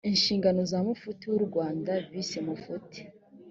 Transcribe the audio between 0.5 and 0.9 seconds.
za